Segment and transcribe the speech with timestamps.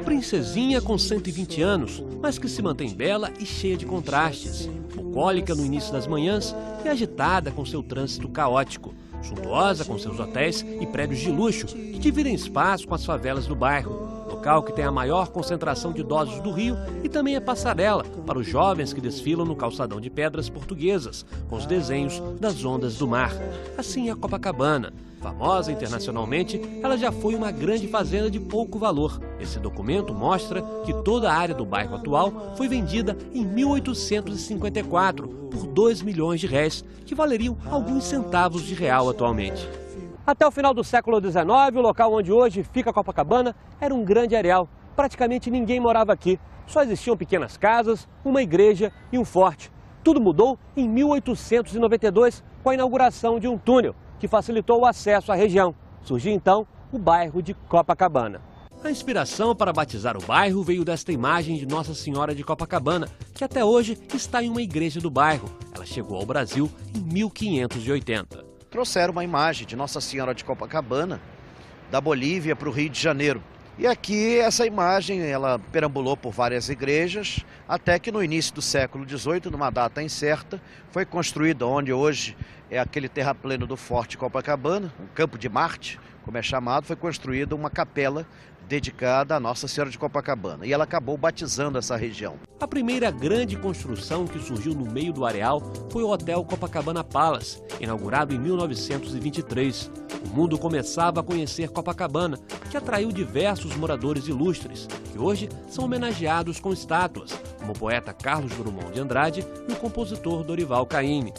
[0.00, 4.66] princesinha com 120 anos, mas que se mantém bela e cheia de contrastes.
[4.94, 8.94] Bucólica no início das manhãs e agitada com seu trânsito caótico.
[9.22, 13.54] Suntuosa com seus hotéis e prédios de luxo que dividem espaço com as favelas do
[13.54, 14.19] bairro.
[14.30, 18.38] Local que tem a maior concentração de idosos do Rio e também é passarela para
[18.38, 23.08] os jovens que desfilam no calçadão de pedras portuguesas, com os desenhos das ondas do
[23.08, 23.32] mar.
[23.76, 24.92] Assim é a Copacabana.
[25.20, 29.20] Famosa internacionalmente, ela já foi uma grande fazenda de pouco valor.
[29.38, 35.66] Esse documento mostra que toda a área do bairro atual foi vendida em 1854 por
[35.66, 39.68] 2 milhões de réis, que valeriam alguns centavos de real atualmente.
[40.26, 44.36] Até o final do século XIX, o local onde hoje fica Copacabana era um grande
[44.36, 44.68] areal.
[44.94, 46.38] Praticamente ninguém morava aqui.
[46.66, 49.72] Só existiam pequenas casas, uma igreja e um forte.
[50.04, 55.34] Tudo mudou em 1892 com a inauguração de um túnel que facilitou o acesso à
[55.34, 55.74] região.
[56.02, 58.42] Surgiu então o bairro de Copacabana.
[58.84, 63.44] A inspiração para batizar o bairro veio desta imagem de Nossa Senhora de Copacabana, que
[63.44, 65.50] até hoje está em uma igreja do bairro.
[65.74, 71.20] Ela chegou ao Brasil em 1580 trouxeram uma imagem de Nossa Senhora de Copacabana,
[71.90, 73.42] da Bolívia para o Rio de Janeiro.
[73.76, 79.08] E aqui essa imagem, ela perambulou por várias igrejas, até que no início do século
[79.08, 82.36] XVIII, numa data incerta, foi construída onde hoje
[82.70, 87.56] é aquele terrapleno do Forte Copacabana, um campo de Marte, como é chamado, foi construída
[87.56, 88.24] uma capela
[88.70, 90.64] dedicada a Nossa Senhora de Copacabana.
[90.64, 92.36] E ela acabou batizando essa região.
[92.60, 97.60] A primeira grande construção que surgiu no meio do areal foi o Hotel Copacabana Palace,
[97.80, 99.90] inaugurado em 1923.
[100.24, 102.38] O mundo começava a conhecer Copacabana,
[102.70, 108.52] que atraiu diversos moradores ilustres, que hoje são homenageados com estátuas, como o poeta Carlos
[108.52, 111.34] Drummond de Andrade e o compositor Dorival Caymmi.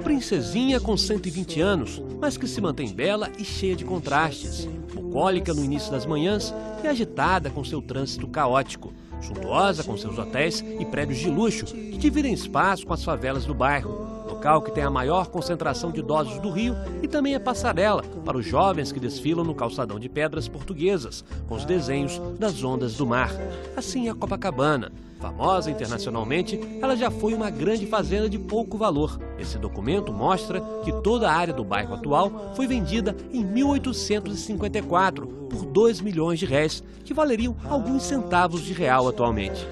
[0.00, 4.64] Uma princesinha com 120 anos, mas que se mantém bela e cheia de contrastes.
[4.94, 8.94] Bucólica no início das manhãs e agitada com seu trânsito caótico.
[9.20, 13.52] Suntuosa com seus hotéis e prédios de luxo que dividem espaço com as favelas do
[13.52, 14.19] bairro.
[14.40, 18.38] Local que tem a maior concentração de idosos do Rio e também é passarela para
[18.38, 23.06] os jovens que desfilam no calçadão de pedras portuguesas, com os desenhos das ondas do
[23.06, 23.30] mar.
[23.76, 24.90] Assim é a Copacabana.
[25.20, 29.20] Famosa internacionalmente, ela já foi uma grande fazenda de pouco valor.
[29.38, 35.66] Esse documento mostra que toda a área do bairro atual foi vendida em 1854 por
[35.66, 39.68] 2 milhões de réis, que valeriam alguns centavos de real atualmente.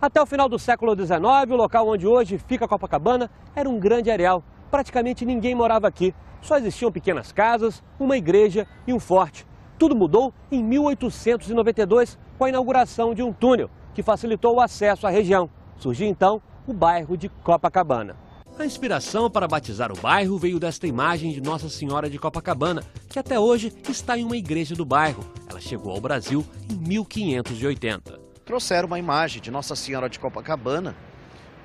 [0.00, 1.18] Até o final do século XIX,
[1.50, 4.44] o local onde hoje fica Copacabana era um grande areal.
[4.70, 6.14] Praticamente ninguém morava aqui.
[6.42, 9.46] Só existiam pequenas casas, uma igreja e um forte.
[9.78, 15.10] Tudo mudou em 1892 com a inauguração de um túnel que facilitou o acesso à
[15.10, 15.48] região.
[15.78, 18.16] Surgiu então o bairro de Copacabana.
[18.58, 23.18] A inspiração para batizar o bairro veio desta imagem de Nossa Senhora de Copacabana, que
[23.18, 25.24] até hoje está em uma igreja do bairro.
[25.48, 28.25] Ela chegou ao Brasil em 1580.
[28.46, 30.94] Trouxeram uma imagem de Nossa Senhora de Copacabana,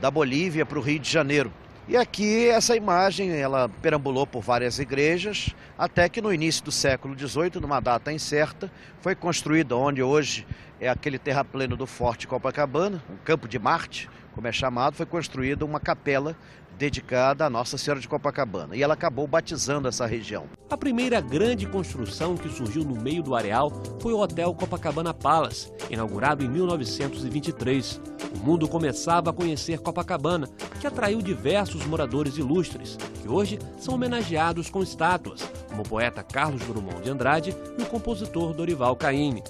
[0.02, 1.54] da Bolívia para o Rio de Janeiro.
[1.92, 7.20] E aqui essa imagem, ela perambulou por várias igrejas, até que no início do século
[7.20, 8.72] XVIII, numa data incerta,
[9.02, 10.48] foi construída onde hoje
[10.80, 15.66] é aquele terrapleno do Forte Copacabana, um campo de Marte, como é chamado, foi construída
[15.66, 16.34] uma capela
[16.78, 18.74] dedicada a Nossa Senhora de Copacabana.
[18.74, 20.46] E ela acabou batizando essa região.
[20.70, 23.70] A primeira grande construção que surgiu no meio do areal
[24.00, 28.00] foi o Hotel Copacabana Palace, inaugurado em 1923.
[28.34, 30.50] O mundo começava a conhecer Copacabana,
[30.80, 36.62] que atraiu diversos moradores ilustres, que hoje são homenageados com estátuas, como o poeta Carlos
[36.64, 39.44] Drummond de Andrade e o compositor Dorival Caymmi.